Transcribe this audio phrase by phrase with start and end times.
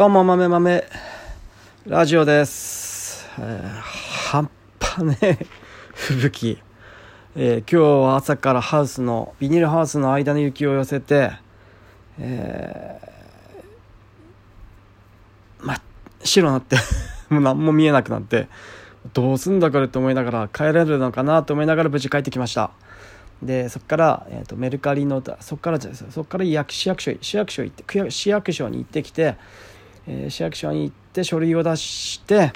[0.00, 0.84] どうも豆豆。
[1.86, 3.68] ラジオです、えー、
[4.30, 4.50] 半
[4.80, 5.46] 端ねえ。
[5.92, 6.58] 吹雪、
[7.36, 11.32] えー今日は朝からハウスのビニールハウスの間に雪を寄せて
[12.18, 15.82] えー、真っ
[16.24, 16.76] 白になって
[17.28, 18.48] もう何も見えなくなって
[19.12, 22.70] どうすんだこれと思いながら帰れるのかなと思いながら無事帰ってきました。
[23.42, 29.36] でそこから、えー、とメルカリのそこからじゃないですそこから役市役所市役所行って市役所に行ってきて、
[30.06, 32.52] えー市役所に行って書類を出して、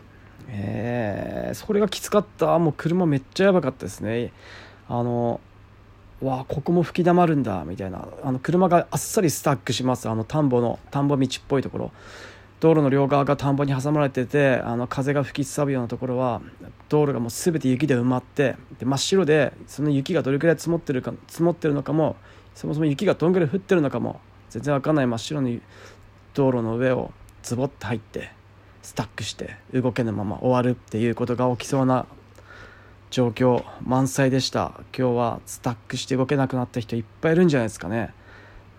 [0.49, 2.59] えーそれがきつかった。
[2.59, 4.33] もう車めっちゃやばかったですね。
[4.89, 5.41] あの
[6.23, 8.09] わここも吹き溜まるんだみたいな。
[8.23, 10.09] あの車があっさりスタックします。
[10.09, 11.93] あの田んぼの田んぼ道っぽいところ。
[12.61, 16.41] 道路の両側が田んぼに挟まれててあの風が吹きすさぶようなところは
[16.89, 22.17] 道路がもう全て雪で埋まってで真っ白でその雪がどれくらい積もってるか積もってるのかも
[22.55, 24.19] そもそも雪がどんぐらい降ってるのかも
[24.49, 25.51] 全然わかんない真っ白の
[26.33, 27.13] 道路の上を
[27.45, 28.31] ズボッと入って
[28.83, 32.07] スタックして動けぬまま終わるっていうことが起きそうな
[33.11, 34.73] 状況満載でした。
[34.97, 38.15] 今日はスタックして動けなくなった人いっぱいいるんじゃないですかね。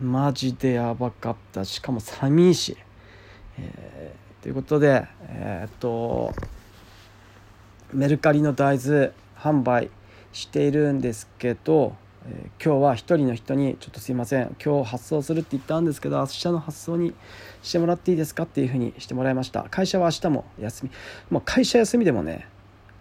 [0.02, 1.64] マジでやばかった。
[1.64, 2.56] しかも寒い。
[2.56, 2.76] し
[3.59, 6.34] えーということでえーっと
[7.94, 9.92] メルカリの大豆販売
[10.34, 11.95] しているんですけど、
[12.28, 17.14] えー今日は一人の人に「ちょっとすいません今日発送するって言ったんですけど明日の発送に
[17.62, 20.92] してもらっていいですか?」っていうふうにしてもらいました会社は明日も休み
[21.30, 22.48] もう会社休みでもね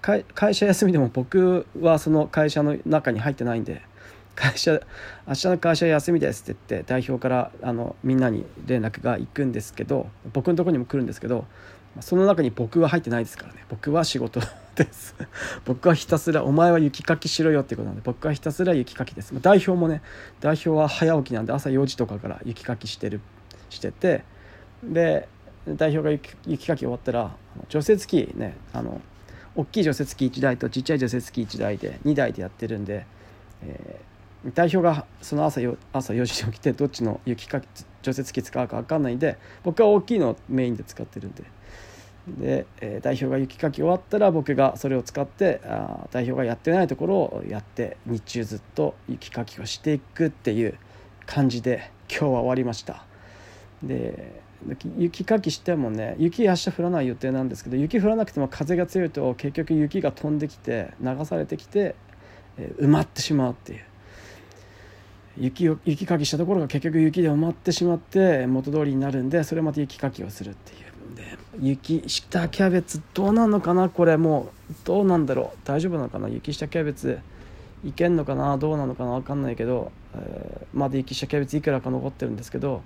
[0.02, 3.80] 会社休みでも僕はその会社の中に入ってないんで
[4.34, 4.72] 会社
[5.26, 11.46] 明日の会社休みですって言って代表からあのみんなに連絡が行くんですけど僕のとこにも来るんですけど
[12.00, 13.64] その中に僕は入ってないですからね。
[13.68, 14.40] 僕は仕事
[14.74, 15.14] です。
[15.64, 19.32] 僕はひたすら「お前は雪かきしろよ」ってことなんで僕はひたすら雪かきです。
[19.40, 20.02] 代表もね
[20.40, 23.20] 代表は早起きなんで朝4時とかから雪かきしてる
[23.70, 24.24] してて
[24.82, 25.28] で
[25.68, 27.30] 代表が雪かき終わったら
[27.68, 29.00] 除雪機ねあの
[29.54, 33.06] 大きい除雪機1台とちっちゃい除雪機1台で2台でやってるんで、
[33.62, 34.14] えー
[34.52, 37.66] 代表がその朝よ朝4時に起きてどっちの雪かき
[38.02, 41.44] 除雪機使うか分かんないんで僕は大きいのをメインで使ってるんで。
[42.28, 50.78] で、え代表が雪かき終わったら僕がそれを使ってあ代表がやってないところをやって日中ずっと雪かきをしていくっていう
[51.26, 53.04] 感じで今日は終わりました。
[53.82, 54.42] で
[54.96, 61.94] 雪かきしてもね雪明日降らない予定なんですけど雪降らなくても風が強いと結局雪が飛んできて流されてきて、
[62.56, 63.80] え埋まってしまうっていう。
[65.38, 71.12] 雪を雪かきしたところが結局雪で埋まってしまって元通りになるんでそれまた雪かきをするっていう。
[71.12, 71.22] んで
[71.60, 73.88] 雪下キャベツどうなのかな？
[73.88, 75.58] これもうどうなんだろう？
[75.64, 76.28] 大丈夫なのかな？
[76.28, 77.18] 雪下キャベツ
[77.84, 78.56] いけんのかな？
[78.58, 79.12] どうなのかな？
[79.12, 82.82] 分かんないけど、えーまだ雪下キャベツいくらか残ってるんですけど、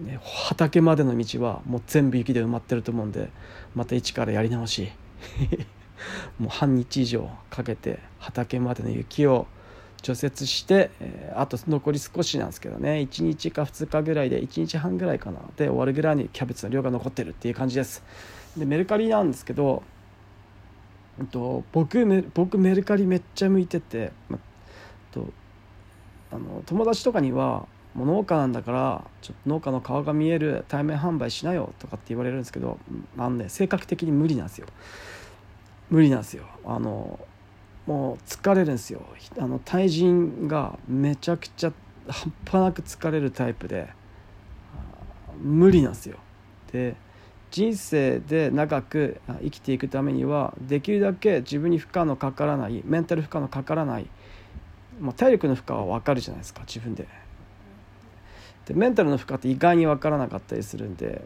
[0.00, 3.28] ね畑までの道はもう全部雪で埋まってると思うんで
[3.74, 4.90] また一からやり直し。
[6.38, 9.48] もう半日以上かけて畑までの雪を
[10.02, 13.06] 除雪して、えーあと残り少しなんですけどね。
[13.10, 15.38] 1日か2日ぐらいで1日半ぐらいかな。
[15.56, 18.02] で終わるぐらいにキャベツの量が残ってるっていう感じです。
[18.56, 19.82] でメルカリなんですけど、
[21.20, 24.38] うんと、僕メ僕メルカリめっちゃ向いてて、ま
[25.12, 25.28] と
[26.32, 32.78] あの友達とかにはもう農家なんだからちょっと農家の顔が見える対面販売しなよとかって言われるんですけど
[33.16, 34.66] あのね性格的に無理なんですよ。
[35.90, 36.44] 無理なんですよ。
[36.64, 37.18] あの
[37.88, 39.00] もう疲れるんですよ。
[39.38, 41.72] あの対人がめちゃくちゃ
[42.06, 43.88] 半端なく疲れるタイプで
[45.40, 46.18] 無理なんですよ。
[46.70, 46.96] で
[47.50, 54.06] 人生で長く生きていくためにはできるだけ自分に負荷のかからないメンタル負荷のかからない、
[55.00, 57.08] まあ、体力の負荷は分かるじゃないですか自分で。
[58.66, 61.24] でメンタルの負荷って意外に分からなかったりするんで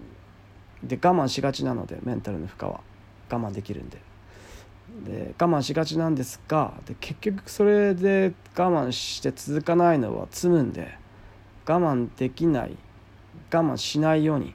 [0.85, 2.83] で我慢しがちなのでメンタルの負荷は
[3.29, 4.12] 我慢できるんで。
[5.05, 10.97] で我慢しがちなんですがで結局それで我慢して続かないのは積むんで
[11.67, 12.77] 我慢できない
[13.53, 14.55] 我慢しないように、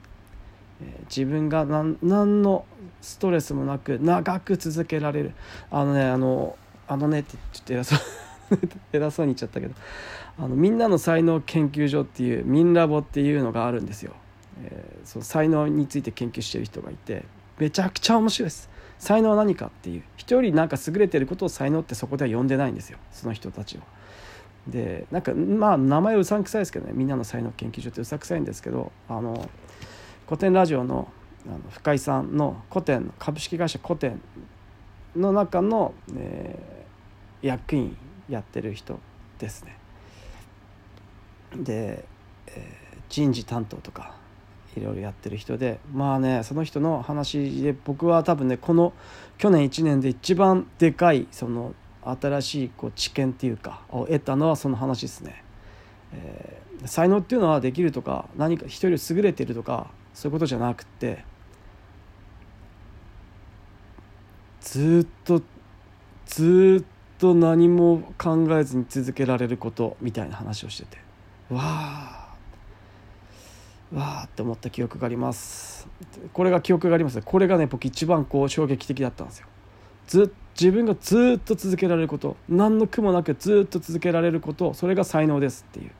[0.82, 2.64] えー自分が何何の
[3.00, 5.32] ストレスもなく長く続けられる。
[5.70, 6.56] あのねあの
[6.86, 7.98] あのねってちょっと偉そう
[8.92, 9.74] 偉そうに言っちゃったけど
[10.38, 14.12] あのみんなの才能研究所っていうミンラボっていうのがあるんですよ、
[14.62, 17.24] えーそう才能について研究してる人がいて
[17.58, 18.68] めちゃくちゃ面白いです。
[18.98, 23.84] 才能は何かっていう人よりなんか優れてることを才能ってそこでは呼んでないんですよその人たちは。
[24.66, 29.48] でなんかまあ名前うさんくさいですけどねみんなの才能研究所ってうさくさいんですけどあの
[30.26, 31.08] 古典ラジオの
[31.46, 34.20] あの深井さんの古典株式会社古典
[35.16, 36.78] の中の、えー
[37.40, 37.96] 役員
[38.28, 38.98] やってる人
[39.38, 39.78] ですね。
[41.54, 42.04] で、
[42.48, 44.16] えー人事担当とか
[44.78, 48.92] いろいろやってる人でまあねその人の話で僕は多分ねこの
[49.36, 55.44] 去年1年で一番でかいその新しいこう知見っていうかを得たのはその話ですね。
[56.12, 61.22] えー、才能っていうのはできるとか何か人より優れてるとかそういうことじゃなくて
[64.62, 65.42] ずっと
[66.24, 70.98] ずっと何も考えずに続けられることみたいな話をしてて
[71.50, 72.17] わあ
[73.94, 75.88] わあって思った記憶があります。
[76.32, 79.46] これが記憶がありますこれがね僕一番こう衝撃的だったんですよ。
[80.06, 85.90] ず自分がずっと続けられること何の苦もなくずっと続けられることそれが才能ですっていう。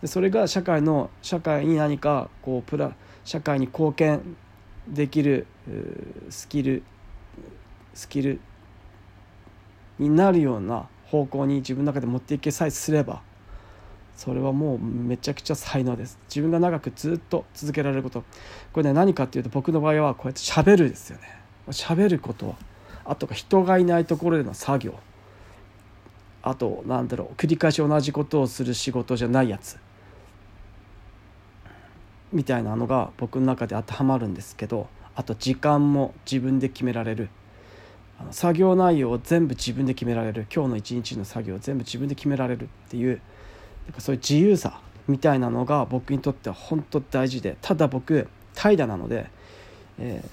[0.00, 2.94] でそれが社会の社会に何かこうプラ
[3.24, 4.36] 社会に貢献
[4.88, 5.46] できる
[6.28, 6.82] スキル
[7.94, 8.40] スキル
[9.98, 13.22] になるような方向に自分の中で持っていけさえすれば
[14.22, 16.16] それはもうめちゃくちゃ才能です。
[16.28, 18.22] 自分が長くずっと続けられること。
[18.72, 21.24] これね何かっていうと僕の場合はこうやってしゃべるですよね。
[21.72, 22.54] しゃべること
[23.04, 24.94] あと人がいないところでの作業。
[26.40, 27.34] あとなんだろう。
[27.34, 29.76] 繰り返し同じことをする仕事じゃないやつ。
[32.32, 34.86] みたいなのが僕の中で当てはまるんですけど。
[35.16, 37.28] あと時間も自分で決められる。
[38.30, 40.46] 作業内容を全部自分で決められる。
[40.54, 43.20] 今日の一日の作業を全部自分で決められるっていう
[43.86, 49.30] なんかそういう自由さみたいなのが僕にとっては本当大事でただ僕怠惰なので、
[49.98, 50.24] え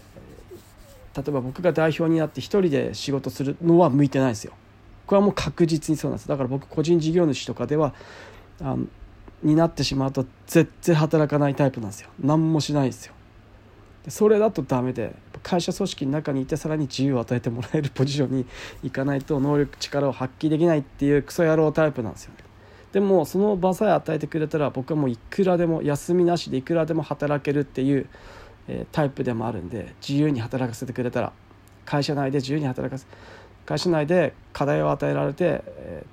[1.14, 4.54] ー、例えば僕が代表になって一人で仕事するのは向いてないですよ。
[5.08, 6.28] これはもう確実にそうなんです。
[6.28, 7.94] だから僕個人事業主とかでは
[8.62, 8.76] あ
[9.42, 12.10] になってしまうと絶対働かないタイプなんですよ。
[12.20, 13.14] 何もしないですよ。
[14.08, 18.46] それだとダメで会社組織の中にいてさらに自由を与えてもらえるポジションに
[18.84, 22.49] 行かないと能力力を発揮できないっていうクソ野郎タイプなんですよね。
[22.92, 28.08] でもその場さえ与えてくれたら僕はもういくらでも休みなしでいくらでも働けるっていう、
[28.68, 31.32] え、タイプでもあるんで自由に働かせてくれたら
[31.86, 33.06] 会社内で自由に働かせ
[33.66, 36.04] 会社内で課題を与えられて、え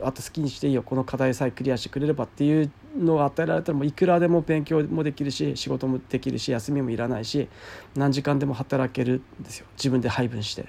[0.00, 7.48] あと好きにしていいよこの課題さえクリアしてくれればっていうのを与えられたらもういくらでも勉強もできるし仕事もできるし休みもいらないし
[7.94, 9.66] 何時間でも働けるんですよ。
[9.76, 10.62] 自分で配分して。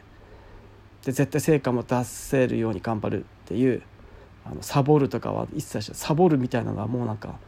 [1.05, 3.81] で絶対成果も出せるように頑張るっていう
[4.51, 7.39] あのサボるとかは一切してサボるみたいなのはもうなんか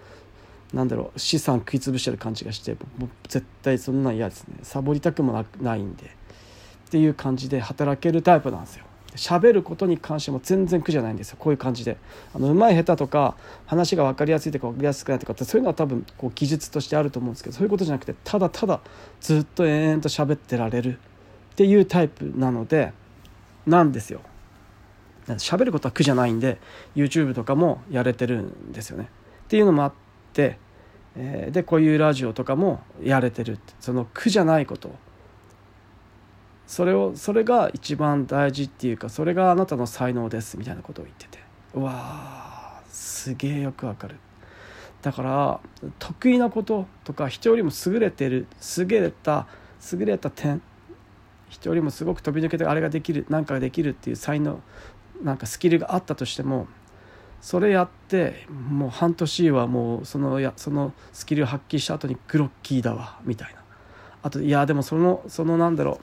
[0.73, 4.57] なんだろう資産食い潰してる感じがしてもう絶対そんなん嫌ですね。
[4.63, 6.05] サボりたくもないんで。
[6.05, 8.85] っていう感じで働けるタイプなんですよ。
[9.15, 11.37] 喋ることに関しても全然苦じゃないんですよ。
[11.39, 11.97] こういう感じで。
[12.33, 13.35] あの上手い下手とか
[13.65, 18.79] 話が分かりやすいとか分かりやすくないとかってそういうのは多分こう技術としてあると思うんですけどそういうことじゃなくてただただ
[19.21, 20.99] ずっと延々と喋ってられる
[21.53, 22.93] っていうタイプなので
[23.65, 24.21] なんですよ。
[25.35, 26.59] 喋ることは苦じゃないんで
[26.95, 29.09] YouTube とかもやれてるんですよね。
[29.45, 29.93] っていうのもあっ
[30.33, 30.57] て、
[31.15, 33.59] えー、でこういうラジオとかもやれてる。
[33.79, 34.91] その苦じゃないこと。
[36.67, 41.39] それをそれが一番大事っていうかそれがあなたの才能ですみたいなことを言ってて。
[41.73, 44.17] うわーすげえよくわかる。
[45.01, 45.59] だから
[45.97, 48.47] 得意なこととか人よりも優れてる
[48.77, 49.47] 優れた
[49.93, 50.61] 優れた点
[51.47, 54.61] 人よりもすごく飛び抜けてあれができる何かができるっていう才能
[55.23, 56.67] なんかスキルがあったとしても
[57.41, 63.59] それやってもう半年はもうそのやそのスキル発揮した後にグロッキーだわみたいな。
[64.21, 66.01] あといやでもそのそのなんだろ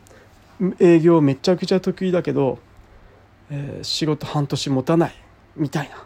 [0.60, 2.58] う営業めちゃくちゃ得意だけど、
[3.50, 5.14] えー、仕事半年持たない
[5.56, 6.04] みたいな。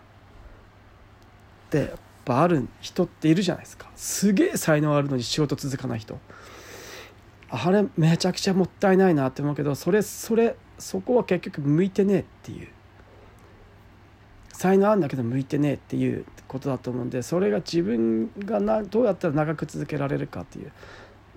[1.70, 1.90] でやっ
[2.24, 3.88] ぱある人っているじゃないですか。
[3.94, 6.18] すげえ才能あるのに仕事続かない人。
[7.50, 12.68] あれめちゃくちゃもったいないなって思うけどそれそれそこは結局向いてねえっていう。
[14.60, 20.70] 才能あるんだけど向いてねえっていうことだと思うんでそれが自分がなどうやったら長く続けられるかっていう。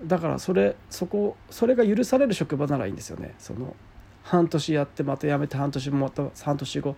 [0.04, 3.34] だからそれそこそれが許される職場ならいいんですよね。
[3.38, 3.74] その
[4.24, 6.96] 半年やってまた辞めて半年また半年後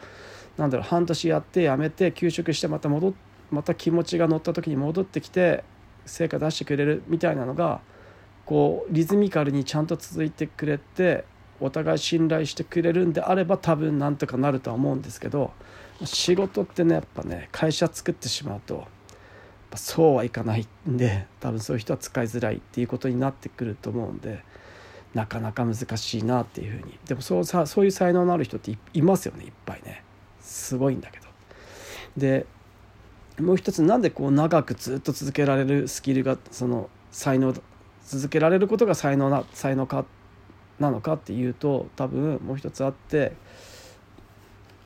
[0.56, 3.14] なんだろう半年やって辞めて休職してまた戻
[3.52, 5.62] また気持ちが乗った時に戻ってきて
[6.06, 7.80] 成果出してくれるみたいなのが
[8.44, 11.24] こうリズミカルにちゃんと続いてくれて
[11.60, 15.52] お互い信頼してくれるんであれば多分なんとかなるとは思うんですけど
[16.04, 18.84] 仕事ってねやっぱね会社作ってしまうと
[19.74, 24.42] そうはいかないんで多分そういう人は使いづらいっていうことになってくると思うんで
[25.14, 26.98] なかなか難しいなっていうふうに。
[27.06, 30.02] でもそうさそういう才能のある人っていますよねいっぱいね。
[30.40, 31.26] すごいんだけど。
[32.16, 32.46] で
[33.40, 37.54] もう一つなんでこう長くずっと続けられるスキルがその才能
[38.04, 40.04] 続けられることが才能な才能か
[40.78, 43.32] なのかっていうと多分もう一つあって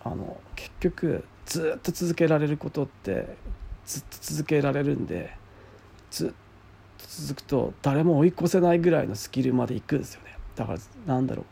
[0.02, 3.37] あの結局ずっと続けられることって
[3.87, 5.35] ずっと続けられるんで
[6.11, 6.35] ずっと
[6.99, 10.37] 続くと誰も追い越せないぐらいのスキルまでいくんですよね。
[10.54, 11.44] だからなんだろう。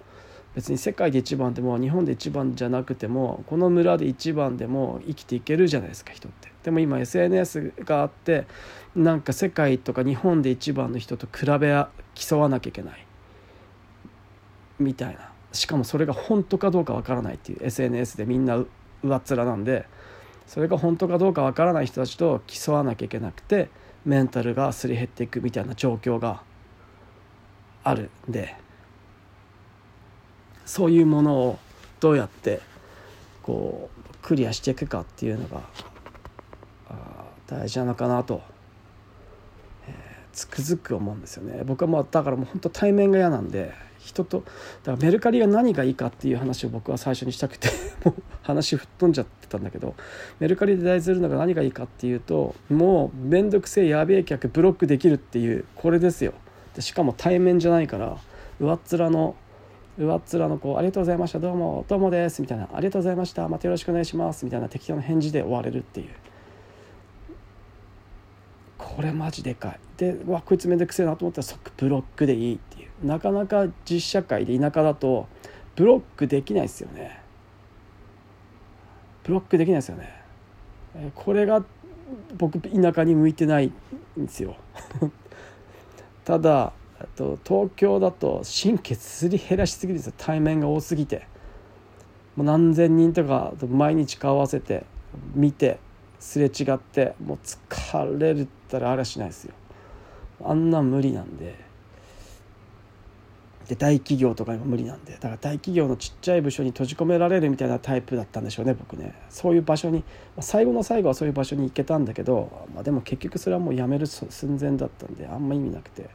[0.54, 6.52] 別に世界で一番でも日本で一番じゃなくてもこの村で一番でも生きていけるじゃないですか人って。
[6.62, 8.46] でも今 SNS があって
[8.94, 13.07] なんか世界とか日本で一番の人と比べ競わなきゃいけない。
[14.78, 15.30] みたいな。
[15.52, 17.58] しかもそれが本当かどうかわからないっていう。
[17.62, 18.56] SNS でみんな
[19.02, 19.86] 上っ面なんで。
[20.46, 23.68] それが本当かどうかわからない人たちと競わなきゃいけなくて
[24.06, 26.42] メンタルがすり減っていくみたいな状況が
[27.84, 28.56] あるんで。
[30.64, 31.58] そういうものを
[31.98, 32.60] どうやって
[33.42, 35.62] こうクリアしていくかっていうのが
[37.46, 38.42] 大事なのかなと、
[39.88, 39.94] え、
[40.34, 41.64] つくづく思うんですよね。
[41.64, 43.72] 僕はもうだからもう本当対面が嫌なんで。
[44.08, 44.38] 人と。
[44.38, 44.50] だか
[44.92, 47.68] らメルカリが何がいいかっていう話を僕は最初にしたくて
[48.04, 49.94] もう話吹っ飛んじゃってたんだけど
[50.40, 56.32] メルカリで大事するのが何がいいかっていうともう面倒くせえやべえ客ブロックできるっていうこれですよ。
[56.74, 58.16] でしかも対面じゃないから
[58.60, 59.36] 上っ面の
[59.98, 66.08] 上っ面の子ありがとうございましたどうもどうもです」みたいな「ありがとうございましたまたよろしくお願いします」みたいな適当な返事で終われるっていう。
[68.78, 69.80] これマジでかい。
[69.96, 72.60] でわこいつめんどくせえなと思ったら即ブロックでいい。
[73.02, 75.28] なかなか実社会で田舎だと
[75.76, 77.20] ブロックできないですよね。
[79.22, 80.12] ブロックできないですよね。
[81.14, 81.64] これが
[82.36, 83.72] 僕田舎に向いてない
[84.18, 84.56] んですよ。
[86.24, 86.72] ただ
[87.14, 90.12] と東京だと神経すり減らしすぎですよ。
[90.16, 91.26] 対面が多すぎて。
[92.36, 94.84] もう何千人とか毎日顔合わせて
[95.34, 95.78] 見て
[96.20, 99.54] すれ違ってもう疲れるったらあれはしないですよ。
[100.44, 101.67] あんな無理なんで。
[103.68, 110.04] で大企業とかにも無理なんでだから大企業のちっちゃい部署に閉じ込められるみたいなタイプだったんでしょうね僕ねそういう場所に
[110.40, 116.08] 最後の最後はそういう場所に行けたんだけど、まあ、でも結局それはもう辞める寸前だったんであんま意味なくて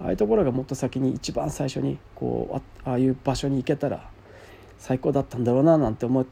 [0.00, 4.08] ああいうところがもっと先に一番最初にこうああいう場所に行けたら
[4.78, 6.26] 最高だったんだろうななんて思っ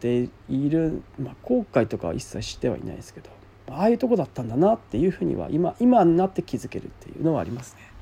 [0.00, 3.30] ている、まあ、後悔とかは一切してはいないですけど
[3.70, 7.97] ああいうとこだったんだなっていうふうには今今になって気づけるっていうのはありますね。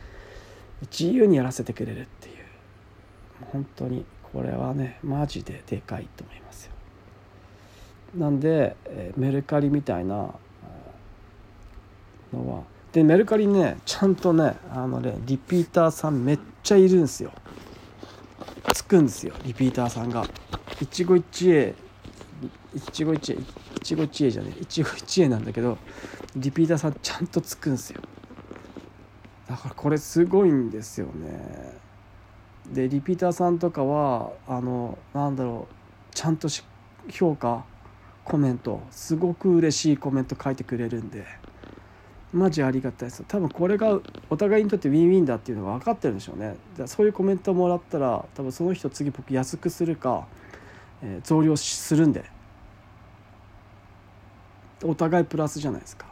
[0.83, 2.37] 自由にやらせてくれるっていう。
[3.53, 6.73] 本当にこれはねマジででかいと思いますよ。
[8.17, 10.33] なんで、えメルカリみたいな
[12.33, 17.33] のはでメルカリねちゃんとねあのねリピーターさんめっちゃいるんですよ。
[18.73, 20.27] つくんですよリピーターさんが。
[20.81, 21.75] 一期一会
[22.75, 25.79] 一期一会一期一会じゃね一期一会なんだけど
[26.37, 28.03] リピーターさんちゃんとつくんですよ。
[29.49, 31.79] だからこれすごいんですよね。
[32.73, 35.75] でリピーターさんとかはあのなんだろう
[36.15, 36.49] ちゃんと
[37.09, 37.65] 評価
[38.25, 41.25] コメントすごく嬉しいコメント書いてくれるんで
[42.33, 43.25] マジありがたいです。
[43.29, 46.57] 多分これがお互いにとってウィンウィンだっていうのが分かってるんでしょうね。
[46.87, 50.27] そういうコメントもらったら多分その人次僕安くするか、
[51.03, 52.25] えー、増量するんで。
[54.85, 56.07] お互いプラスじゃないですか。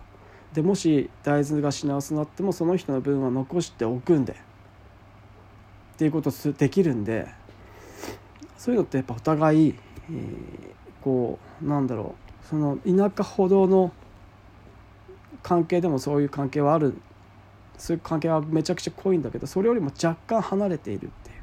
[0.55, 4.33] でもし大豆が品薄になってもその人の分は残しておくんで。
[4.33, 7.27] っていうことできるんで。
[8.57, 9.75] そういうのってやっぱお互い、
[10.11, 12.47] えー、こうなんだろう。
[12.47, 13.93] その田舎ほどの
[15.43, 16.95] 関係でもそういう関係はある。
[17.77, 21.37] そういう関係はめちゃくちゃ濃いんだけどそれよりも若干離れているっていう。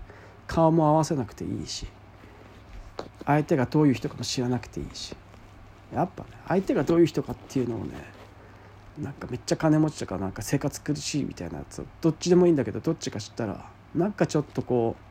[0.47, 1.85] 顔も合わせなくていいし。
[3.25, 5.13] 相手がどういう人かも知らなくていいし。
[5.93, 8.20] やっぱね相手がどういう人かっていうのをね
[8.99, 15.03] なんかめっちゃ金持ちとかなんか生活苦しいみたいなやつどっちでもいいんだけどどっちか知ったらなんかちょっとこう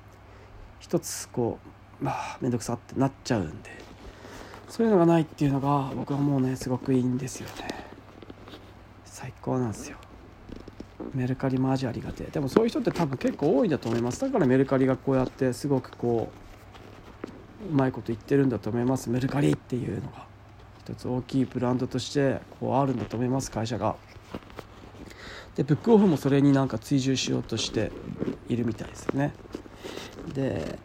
[0.80, 1.58] 一つこ
[2.00, 3.70] うまあ面倒くさってなっちゃうんで
[4.68, 7.86] そういうのがないっていうのが僕はもうねすごくいいんですよね。
[9.04, 9.98] 最高なんですよ。
[11.14, 14.20] メルカリマジありがてでもそういう人って多分結構多いんだと思います。
[14.20, 16.30] だからメルカリがこうやってすごくこ
[17.66, 19.10] ううまいこと言ってるんだと思います。
[19.10, 20.29] メルカリっていうのが。
[20.90, 23.96] 一つ大きいブランドとしてこうあるんだと思います会社が。
[25.54, 27.92] でブックオフもそれになんか追従しようとして
[28.48, 29.32] いるみたいですよね。
[30.34, 30.78] で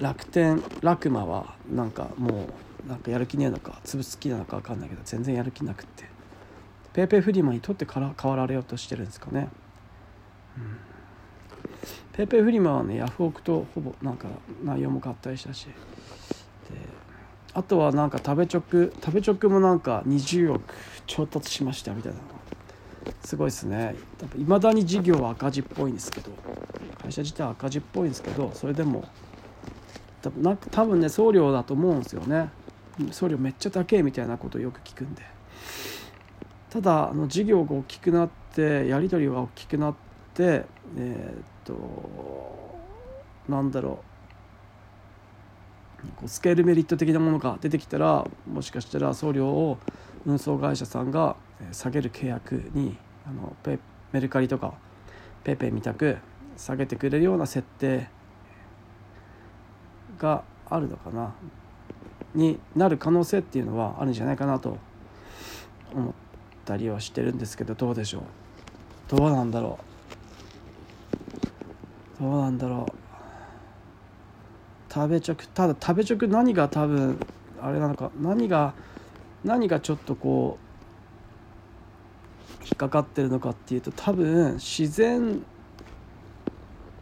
[0.00, 2.46] 楽天ラクマはなんかも
[2.86, 6.04] うなんかやる気ねえのか潰す気なのか分かんないけど全然やる気なくって。
[6.92, 9.48] ペーペーフリマにとってから変わられようとしてるんですかね、
[10.56, 10.76] うん、
[12.12, 14.26] ペーペーフリマはねヤフオクとほぼなんか
[14.64, 15.68] 内容も合体したし。
[17.60, 20.74] あとはなんか食べ直食べ直もなんか20億
[21.06, 22.18] 調達しましたみたいな。
[23.22, 23.94] すごいですね。
[24.38, 26.30] いまだに事業は赤字っぽいんですけど。
[27.02, 29.08] 会社自体は赤字っぽいんですけどそれでも
[30.22, 32.50] 多分なんか多分ね送料だと思うんですよね。
[33.10, 35.22] 送料めっちゃ高えみたいなことをよく聞くんで。
[36.70, 39.94] ただあの事業が大きくなってやり取りが大きくなっ
[40.32, 40.64] て
[40.96, 42.80] えー、っと
[43.50, 44.09] なんだろう。
[46.16, 49.78] こうスケールメリット的なものが出てきたらもしかしたら送料を
[50.26, 51.36] 運送会社さんが
[51.72, 53.78] 下げる契約にあのペ
[54.12, 54.74] メルカリとか
[55.44, 56.18] PayPay みたく
[56.56, 58.08] 下げてくれるような設定
[60.18, 61.34] があるのかな
[62.34, 64.78] になる可能性っていうのはあるんじゃないかなと
[65.94, 66.12] 思っ
[66.64, 68.22] たりはしてるんですけどどうでしょう。
[69.08, 69.78] どうなんだろ
[72.18, 72.22] う。
[72.22, 73.09] どうなんだろう。
[74.92, 77.18] 食べ直ただ食べ直何が多分
[77.60, 78.74] あれなのか何が
[79.44, 80.58] 何がちょっとこ
[82.60, 85.44] う引っかかってるのかっていうと多分自然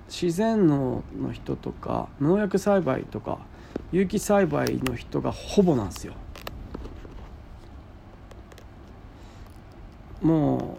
[0.09, 3.39] 自然農の人とか農薬栽培とか
[3.93, 6.15] 有機栽培の人がほぼなんですよ。
[10.21, 10.79] も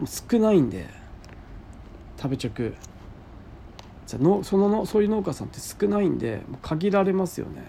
[0.00, 0.86] う少ないんで
[2.20, 2.72] 食べ直
[4.12, 7.62] じゃのそののそういう農家さんって少ないんで限られますよね。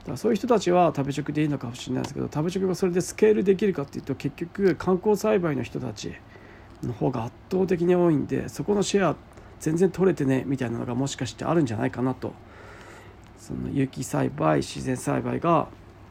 [0.00, 6.12] だからそういう人たちは食べ直でいいのかもしれないですけど食べ直がそれでスケールできるかっていうと結局観光栽培の人たち
[6.82, 9.16] の方が圧倒的に多いんでそこのシェア
[9.60, 12.34] 全然取れてねみたいなのがもしかしてあるんじゃないかなと。
[13.38, 15.66] その有機栽培自然栽培が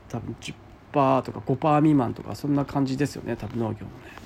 [0.09, 4.20] 多分10%とか5%未満とかそんな感じですよね多分農業もね。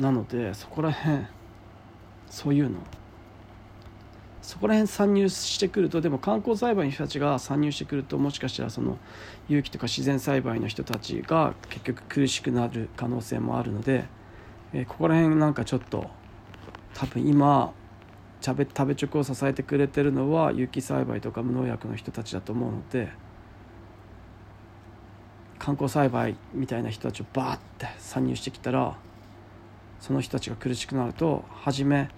[0.00, 1.26] なのでそこら辺
[2.28, 2.78] そういうの
[4.40, 8.98] そこら辺参入してくるとでも観光栽培の人たちが参入してくるともしかしたらその
[9.48, 14.22] 有機とか自然栽培の人たちが結局苦しくなる可能性もあるので。
[14.74, 16.08] えー、ここら辺なんかちょっと
[16.94, 17.72] 多分今
[18.40, 23.10] 食べ食べ直を支えてくれてるのは有機栽培とか無農薬の人たちだと思うので
[25.58, 28.96] 観光栽培みたいな人たちをバーって参入してきたら
[30.02, 32.08] その人たちが苦しくなると初め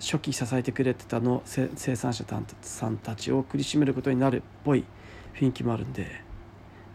[0.00, 2.24] 初期支えてくれてたの生産者
[2.62, 4.84] さんたちを苦しめることになるっぽい
[5.36, 6.20] 雰囲気もあるんで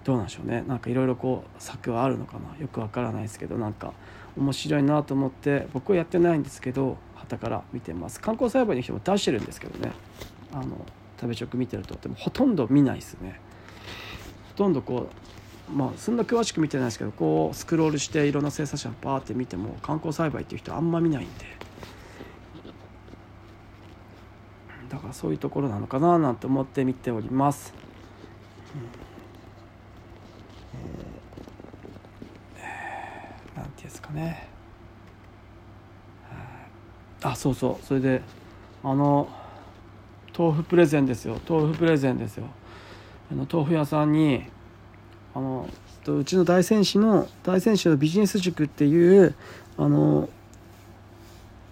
[0.04, 0.64] どうなんでしょうね。
[0.68, 2.62] なんかいろいろこう策はあるのかな。
[2.62, 3.94] よくわからないですけどなんか
[4.38, 8.20] 面白いなと思って僕はやってないんですけど旗から見てます。
[8.20, 9.94] 観光栽培の人も出してるんですけどね。
[10.52, 10.86] あの
[11.20, 13.40] 食べ直見てるとでもほとんど見ないですね。
[14.50, 15.16] ほとんどこう
[15.74, 21.46] まあそんな詳しく見てないですけどこうスクロールしていろんな生産者バーって見ても観光栽培っていう人あんま見ないんで。
[24.90, 27.74] だからそういうところなのかななんて思って見ております。
[28.76, 29.06] うん。
[33.86, 34.48] ですかね。
[37.22, 37.86] あそうそう。
[37.86, 38.22] それで
[38.84, 39.28] あの
[40.38, 41.40] 豆腐プレゼンですよ。
[41.48, 42.48] 豆腐プレゼンですよ。
[43.32, 44.44] あの豆腐屋さんに
[45.36, 45.70] あの
[46.08, 49.36] うちの大仙市の大仙市のビジネス塾っていう
[49.78, 50.30] あの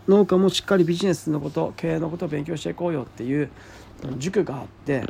[0.08, 3.50] 農家もしっかりビジネスのこと経営のことを勉強していこうよっていう
[4.18, 5.06] 塾があって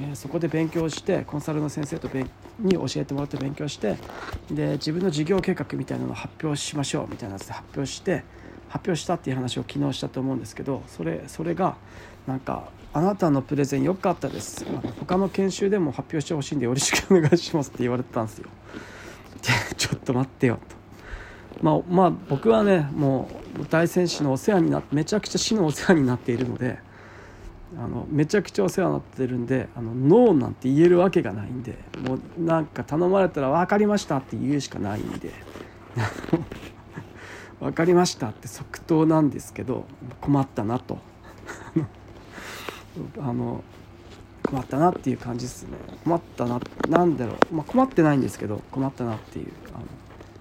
[0.00, 2.08] えー、そこで勉強してコンサルの先生と
[2.60, 3.96] に教えてもらって勉強して
[4.50, 8.22] で自分の事業計画みたいなのを発表しましょうみたいなやつで発表して
[8.68, 11.76] 発表したっていう話を昨日したと思うんですけどそれそれが
[12.26, 14.64] なんか「あなたのプレゼン良かったです」
[15.00, 18.48] 他の研修でも発表してほしいんでよろしくお願いします」って言われてたんですよ。
[19.76, 20.76] ちょっと待ってよと。
[21.62, 23.28] まあ、まあ僕はねも
[23.60, 26.78] う大仙市のお世話になってめちゃくちゃ市のお世話になっているので。
[27.78, 35.32] あのめちゃくちゃお世話になってるんであのノーなんて言えるわけがないんでもうなんか頼まれたら「分かりました」って言うしかないんで
[37.60, 39.86] 分かりましたって即答なんですけど
[40.20, 40.98] 困ったなと
[43.18, 43.62] あの
[44.42, 45.70] 困ったなっていう感じですね。
[46.04, 49.46] 困ったななんだろう、まあ、困ってないんですけど困ったなっていう。
[49.74, 49.84] あの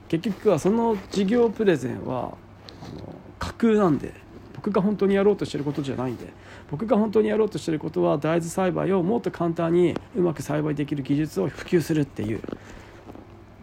[0.10, 2.36] 結局はその事業プレゼンは
[2.84, 4.14] あの架空なんで
[4.54, 6.28] 僕が本当にやろうとしてることじゃないんで
[6.70, 12.42] 僕が本当にやろうとしてることは大豆栽培をもっと簡単にうまく栽培できる技術を普及するっていう、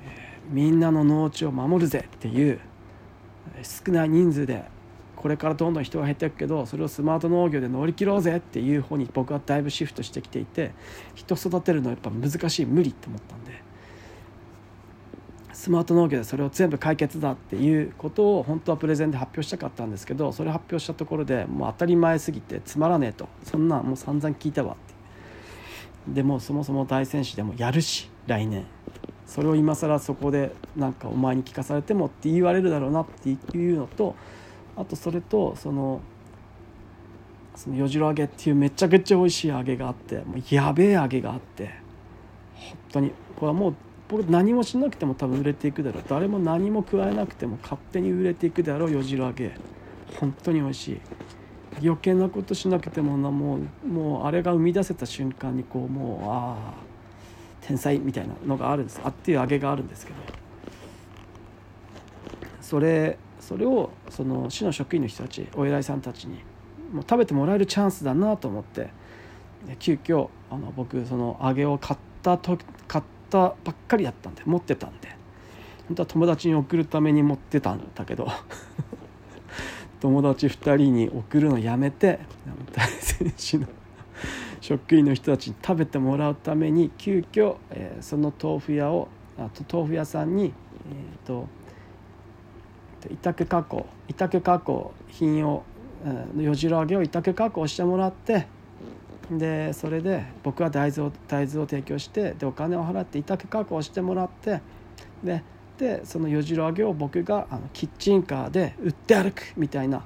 [0.06, 2.58] えー、みんなの農地を守るぜっていう
[3.62, 4.64] 少ない人数で
[5.18, 10.72] これからどんどん人が減っていくけどそれをスマート農業で乗り切ろうぜっていう方に僕はだいぶシフトしてきていて
[11.14, 13.62] 人育てるのはやっぱ難しい無理って思ったんで
[15.52, 24.98] スマート農業でそれを全部解決だっていうことを本当はプレゼンで発表したかったんですけどそれ発表したところでもう当たり前すぎてつまらねえとそんなもう散々聞いたわって。
[26.14, 28.66] でもそもそも大戦士でもやるし来年。
[29.26, 34.16] それを今更そこでなんかお前に聞かされてもって言われるだろうなっていうのと
[34.78, 36.00] あとそれとその
[37.56, 41.70] そのよじろ揚げっていうめちゃくちゃ美味しい揚げがあってもうやべえ揚げがあって
[42.54, 43.12] 本当に。
[43.36, 43.74] これはもう
[44.08, 46.04] 僕何もしなくても多分売れていくだろう。
[46.08, 49.52] 誰も何も加えなくても勝手に売れていくだろうよじろ揚げ。
[50.18, 51.00] 本当に美味しい。
[51.82, 56.74] 余計なことしなくてもなもうもうあれが生み出せた瞬間にこうもうああ
[57.60, 59.00] 天才みたいなのがあるんです。
[59.04, 60.18] あっていう揚げがあるんですけど。
[62.60, 66.40] それそれをその市の職員の人たちお偉いさんたちに
[66.92, 68.90] もう食べてもらえるチャンスだなと思って
[69.78, 75.08] 急遽あの僕その揚げを買ったと買ったばっかりだったんで持ってたんで
[75.88, 78.28] 本当は友達に送るために持ってたんだけど
[80.00, 82.20] 友達2人に送るのやめて
[82.72, 83.66] 大仙市の
[84.60, 91.46] 職員の人たちに食べてもらうために急遽、えー、その豆腐屋をあと豆腐屋さんに、えーと、
[93.10, 95.62] 委託加工委託加工品を、
[96.04, 98.46] えー、よじろ揚げを委託加工してもらって
[99.30, 104.60] でそれで僕は大豆を大豆を提供してでお金を払って委託加工してもらって
[105.22, 105.42] で
[105.78, 110.04] でそのよじろ揚げを僕があのキッチンカーで売って歩くみたいな。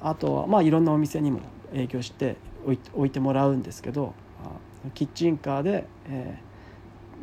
[0.00, 1.40] あとはまあいろんなお店にも
[1.72, 4.14] 営業して置いてもらうんですけど
[4.94, 6.38] キッチンカーで、え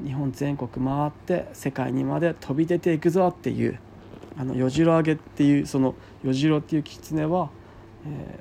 [0.04, 3.80] ー、日本全国回って世界にまで飛び出ていくぞっていう
[4.38, 7.50] あのよじろ揚げっていうそのよじろっていう狐は、
[8.06, 8.39] え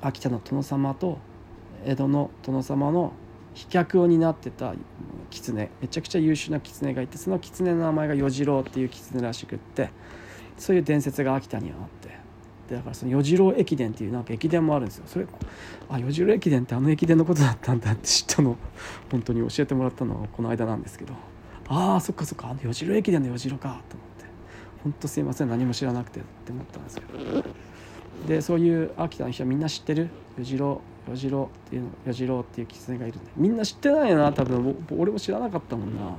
[0.00, 1.18] ー、秋田の殿様と
[1.84, 3.12] 江戸の殿様の
[3.54, 4.74] 飛脚を担ってた
[5.30, 5.70] 狐。
[5.80, 9.90] めちゃくちゃ優秀な狐がいてその狐の名前が与次郎っていう狐らしくって
[10.56, 12.22] そういう伝説が秋田にはあって。
[12.68, 15.04] でだからその与次郎駅伝っていうなんか駅伝もあるんですよ。
[15.06, 15.26] それ
[15.88, 18.56] あ与次郎駅伝ってあの駅伝のことだったんだって知ったの。
[19.10, 21.14] 本当に教えてもらったのはこの間なんですけど。
[21.68, 22.48] ああそっかそっか。
[22.48, 24.11] あの与次郎駅伝の与次郎かと思って。
[24.84, 27.44] 本当すいません何も知らなくてって思ったんですけど。
[28.26, 30.08] でそういう秋田の人はみんな知ってる？
[30.38, 34.86] 与次郎与次郎っていうの与次郎っていう狐がいるんでみんな知ってないよな多分。
[34.96, 36.16] 俺も知らなかったもんな。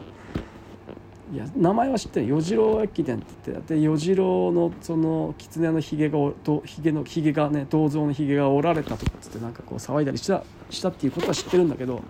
[1.33, 2.27] いや名前は知ってる。
[2.27, 6.17] 与次郎駅伝って言ってで与次郎のその狐のひげが
[6.65, 12.03] ひげのひげがね銅像のひげが折られたとかっつってなんかこう騒いだりしたしたっていうことは知ってるんだけど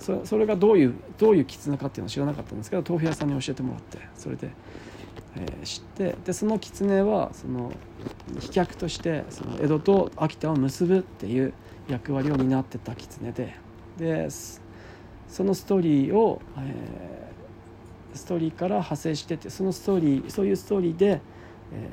[0.00, 4.50] それそれがどういうどういう狐かっていうのは知らなかったんですけど豆腐屋さんに教えてもらってそれで、
[5.38, 7.72] え、知ってでその狐はその
[8.40, 11.52] 飛脚としてその江戸と秋田を結ぶっていう
[11.88, 13.54] 役割を担ってた狐で
[13.98, 14.28] で
[15.28, 21.20] そのストーリーを、えー、ストーリーから派生しててそのストーリーそういうストーリーで、
[21.72, 21.90] え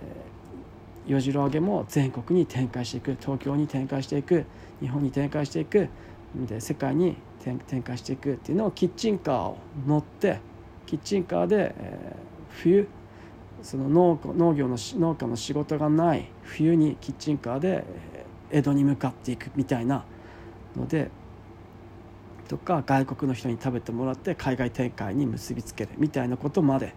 [1.08, 4.46] ー、よじろ揚げも全国に展開していく東京に展開していく
[4.82, 5.90] 日本に展開していく
[6.36, 10.40] で世界に展開していくっていうのをキッチンカーを乗って
[10.86, 12.18] キッチンカーで、えー、
[12.50, 12.88] 冬
[13.64, 17.86] その農農業の農家の仕事がない冬にキッチンカーで、
[18.52, 20.06] 江戸に向かっていくみたいな
[20.76, 21.10] ので
[22.48, 26.94] とか外国の人に食べてもらって海外展開に結びつけるみたいなことまで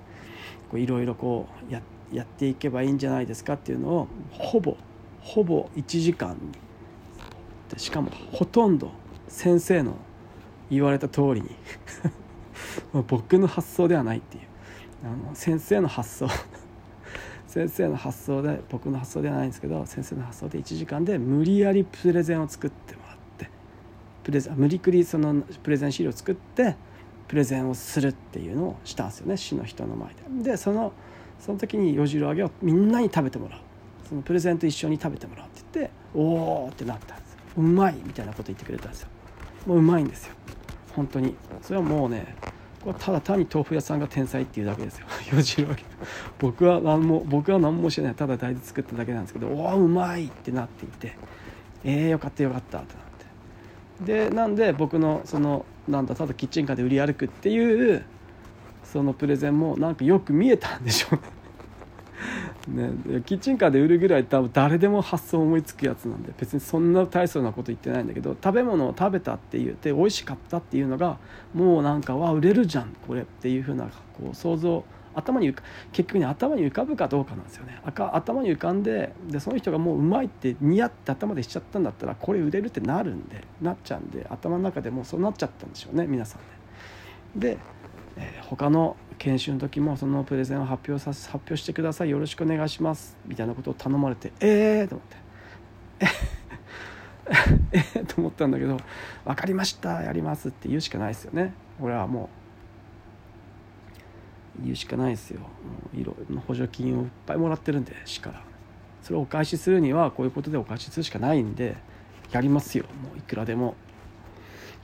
[0.74, 1.80] いろいろこうや
[2.12, 4.76] やっていけばいいんじゃないですかっていうのをほぼ
[5.20, 6.36] ほぼ1時間
[7.70, 8.90] でしかもほとんど
[9.28, 9.96] 先生の
[10.70, 11.50] 言われた通りに
[13.08, 14.42] 僕の発想ではないっていう
[15.04, 16.28] あの先生の発想
[17.56, 23.48] 先生の発想で僕の発想ではないんですけど先生の発想で1時間で無理やりプレゼンを作ってもらって
[24.24, 26.76] プレゼン無理くりそのプレゼン資料を作って
[27.28, 29.36] プレゼンをするっていうのをしたんですよね。
[29.38, 30.10] 市の人の前
[30.42, 30.50] で。
[30.50, 30.92] でその
[31.40, 33.60] その時によじろ揚げをみんなに食べてもらう。
[34.06, 37.38] そのプレゼンと一緒に食べてもらうって言っておおってなったんですよ。
[37.56, 39.08] うまいみたいなこと言ってくれたんですよ。
[39.66, 40.34] もううまいんですよ。
[40.94, 41.34] 本当に。
[41.62, 42.36] それはもうね
[42.86, 45.06] これただ単に豆腐屋さんが天才っていうだけですよ。
[45.34, 45.74] よじろ
[46.38, 48.14] 僕は何も僕は何もしてない。
[48.14, 51.16] ただ大豆作っただけなんですけどおおうまいってなっていて。
[51.82, 53.04] えー、よかったよかったってなっ
[54.06, 54.28] て。
[54.28, 58.04] でなんで僕のそのなんだただキッチンカーで売り歩くっていう
[58.84, 61.22] そのプレゼンもなんかよく見えたんでしょうね。
[62.68, 62.90] ね、
[63.24, 71.18] キッチンカーで売るぐらい多分誰でも発想思いつくやつなんで別にそんな大層なこと言ってないんだけど食べ物を食べたって言って美味しかったっていうのが
[71.54, 75.54] もうなんかわ売れるじゃんこれっていうふうなこう想像頭に
[75.92, 86.46] 結局ね頭に浮かぶかどうかなんですよね頭に浮かんででその人がもううまいって似合って頭でしちゃったんだったらこれ売れるってなるんでなっちゃうんで頭の中でもうそうなっちゃったんでしょうね皆さんね。
[87.36, 87.58] で、
[88.16, 92.10] えー、他の研修の時もそのプレゼンを発表さ発表してください。
[92.10, 93.16] よろしくお願いします。
[93.26, 95.16] みたいなことを頼まれてええー、と思って。
[97.72, 98.76] ええと思ったんだけど
[99.24, 101.54] 分かりましたやりますって言うしかないですよね。
[101.80, 102.30] 俺はも
[104.60, 105.40] う言うしかないですよ。
[105.40, 105.46] も
[105.94, 108.42] ういろいろ補助金をいっぱいもらってるんで市から。
[109.02, 111.76] それをお返しするにはこういうことでお返しするしかないんで
[112.32, 112.84] やりますよ。
[113.02, 113.76] もういくらでも。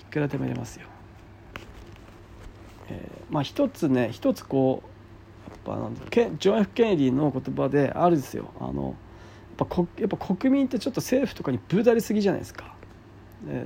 [0.01, 0.87] いくらでもやりますよ。
[2.93, 4.83] えー、まあ一つね一つこ
[5.49, 8.53] うやっぱなんケジョン・ F・ ケネディの言葉であるんですよ。
[8.61, 8.95] あの
[9.59, 12.75] やっぱやっぱ国民ってちょっと政府とかにぶだりすぎじゃないですか。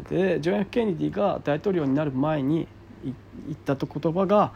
[0.08, 2.66] でジョン・ F・ ケネディが大統領になる前に
[3.04, 4.52] 言ったと言葉が、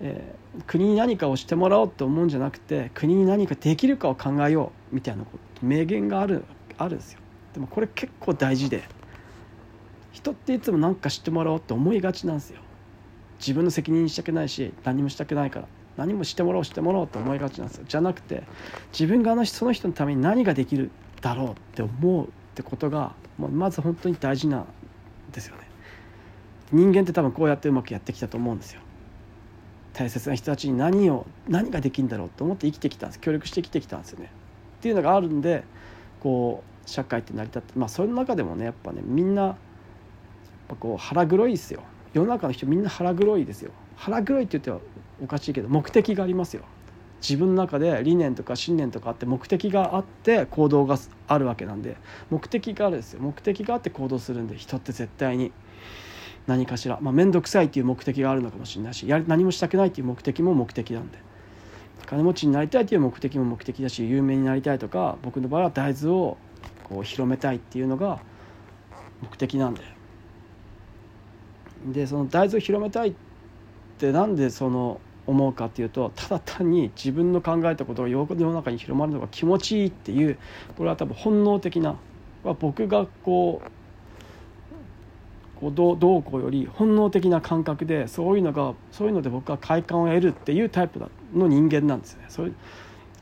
[0.00, 6.44] えー、国に何かをしてもらおうと思うんじゃなくて国に何かできるかを考えようみたいなこと名言がある
[6.76, 7.20] あるんですよ。
[7.54, 8.82] でもこれ結構大事で
[10.12, 12.60] 人っていつも何かしてもらおうって思いがちなんですよ。
[13.38, 17.84] 自分の責任にしたくないし何もしたくないから何もしてもらおうしてもらおうって思いがちなんですよ。
[17.86, 18.42] じゃなくて
[18.92, 24.66] 自分があのその人のために何ができるだろうって思うってことがまず本当に大事なん
[25.32, 25.62] ですよね。
[26.72, 28.80] 人間って多分こうやってうまくやってきたと思うんですよ。
[29.92, 33.20] 大切な人たちに何を何ができるんだろうと思って生きてきたんです。
[33.20, 34.30] 協力して生きてきたんですよね。
[34.78, 35.62] っていうのがあるんで
[36.20, 39.56] こう社会って成り立ってまあその中でもねやっぱねみんなやっ
[40.68, 41.82] ぱこう腹黒いですよ。
[42.14, 43.72] 世の中の人みんな腹黒いですよ。
[43.96, 44.78] 腹黒いって言っては
[45.22, 46.62] おかしいけど目的がありますよ。
[47.20, 50.96] 自分の中で理念とか信念とかあって目的があって行動が
[51.26, 51.96] あるわけなんで。
[52.30, 53.20] 目的があるんですよ。
[53.20, 54.56] 目的があって行動するんで。
[54.56, 55.52] 人って絶対に
[56.46, 56.98] 何かしら。
[57.00, 61.18] まあ面倒くさいっていう目的があるのかもしれないしや何もしたくないっていう目的も目的なんで。
[62.06, 66.36] 金持ちになりたいっていう目的も目的だし有名になりたいとか僕の場合は大豆を
[66.84, 68.20] こう広めたいっていうのが
[69.22, 70.03] 目的なんで。
[71.86, 73.14] でその大豆を広めたいっ
[73.98, 80.38] てなんでその思うかっていうとただ単に自分の考えたことが世の中に広まるのが気持ちいいっていう
[80.76, 81.96] これは多分本能的な
[82.60, 83.70] 僕がこう
[85.60, 90.98] こうどどうこうより本能的な感覚でそういうのがそういうので僕は快感を得るっていうタイプ
[91.32, 92.26] の人間なんですね。
[92.28, 92.52] それ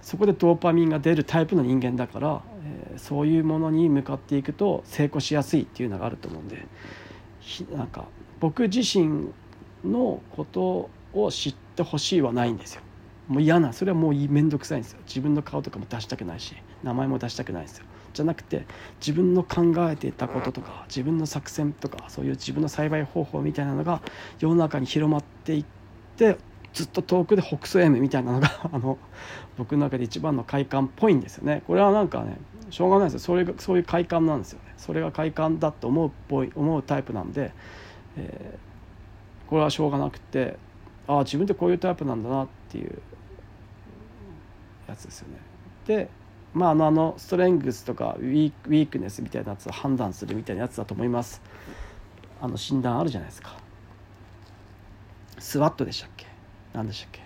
[0.01, 6.67] そこでドーパミンが出るタイプの人間だから、えー、そういうものに向かっていくと成功しやすいっていうのがあると思うんで
[7.77, 8.07] なんか
[8.43, 9.29] 僕自身
[9.85, 12.83] のことを知ってほしいはないんですよ。
[13.29, 14.99] もう嫌なそれはもう面倒くさいんですよ。
[15.07, 17.85] 自分の顔とかも出したくないし名前も出したくないんですよ。
[18.13, 18.67] じゃなくて
[18.99, 24.03] 自分の考えていたこととか自分の作戦とかそういう自分の栽培方法みたいなのが
[24.41, 25.65] 世の中に広まっていっ
[26.17, 26.37] て
[26.75, 28.99] ずっと遠くで北総 M みたいなのが あの
[29.57, 31.63] 僕の中で一番の快感っぽいんですよね。
[31.69, 32.39] これはなんかね
[32.71, 33.19] しょうがないですよ。
[33.21, 34.75] それがそういう快感なんですよね。
[34.79, 37.53] それが快感だと思うぽい思うタイプなんで、
[38.17, 40.59] えー、これはしょうがなくて
[41.07, 43.01] ああ自分ってこういうタイプなんだなっていう
[44.89, 45.39] やつですよね。
[45.87, 46.09] で
[46.55, 51.41] まああのあのストレングスとかウィークネスみたいなやつを判断するみたいなやつだと思います。
[52.41, 53.57] あの診断あるじゃないですか。
[55.39, 56.27] スワットでしたっけ？
[56.73, 57.23] 何でしたっけ？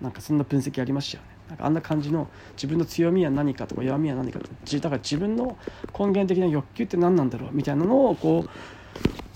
[0.00, 1.30] なんかそんな分析ありましたよね。
[1.50, 5.58] なんかあんな感じの自分の強みは何かとか弱みは何かとかだから自分の
[5.96, 8.50] 根源的な欲求って何なんだろうみたいなのをこう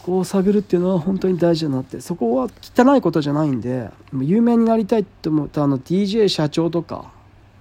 [0.08, 2.00] こう探るっていうのは本当に大事だなって。
[2.00, 7.12] そこは汚いことじゃないんで有名になりたいって思うとあの DJ 社長とか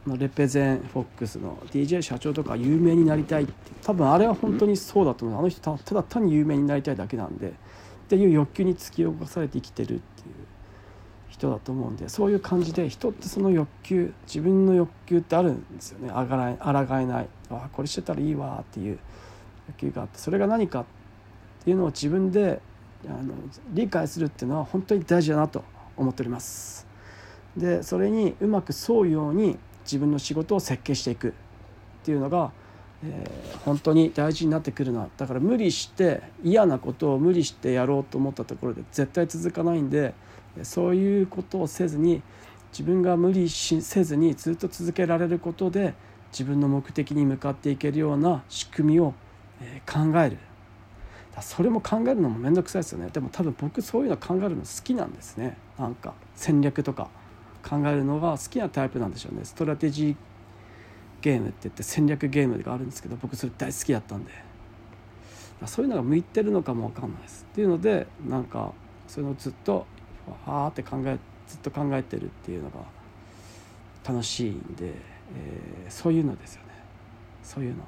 [0.07, 3.53] レペゼンフォックスの DJ 社長とか有名になりたいって。
[3.83, 5.39] 多分あれは本当にそうだと思う。
[5.39, 7.51] あの人ただ単に有名になりたいだけなんでっ
[8.07, 9.99] ていう欲求に突き動かされて生きてるっていう
[11.27, 16.11] 人だと思うんでそういう感じで人ってその欲求自分の欲求ってあるんですよね。
[16.13, 17.27] あがらあらがえない。
[17.49, 18.99] あこれしてたらいいわっていう
[19.67, 20.96] 欲求があってそれが何かって
[21.67, 22.61] ていうのを自分で
[23.05, 23.33] あの
[23.73, 25.65] 理解するっていうのは本当に大事だなと
[25.97, 26.87] 思っております。
[27.57, 31.27] でそれにうまく沿うように自分の仕事を設計していく。
[31.27, 31.31] っ
[32.05, 32.53] ていうのが、
[33.03, 35.09] えー、本当に大事になってくるな。
[35.17, 40.13] だから無理して嫌なことを無理してやろうと思ったところで絶対続かないんで
[40.63, 42.21] そういうことをせずに
[42.71, 45.95] 自分が無理しせずにずっと続けられることで
[46.31, 49.13] 自分の目的に向かっていけるような仕組みを
[49.85, 50.37] 考える。
[51.41, 53.09] それも考えるのも面倒くさいですよね。
[53.11, 55.57] でも多分僕そういうの考えるの好きなんですね。
[55.77, 57.09] なんか戦略とか。
[57.67, 59.43] 考えるのが好きなタイプなんでしょうね。
[59.43, 60.15] ストラテジー
[61.21, 64.31] ゲームって言って戦略ゲームがあるんですけど僕それ大好きだったんで。
[65.65, 67.45] そういうのが向いてるのかも分かんないです。
[67.51, 68.71] っていうのでなんか
[69.07, 69.85] そういうのをずっと
[70.45, 72.79] ああって考えずっと考えてるっていうのが
[74.07, 74.93] 楽しいんで、
[75.35, 76.69] えー、そういうのですよね。
[77.43, 77.83] そういうの。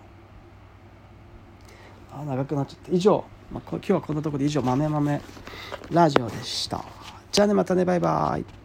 [2.11, 5.21] あ長くなっちゃって以上、まあ、今日はこんなところで以上豆豆
[5.91, 6.83] ラジオでした。
[7.31, 8.58] じゃあねまたねバイバイ。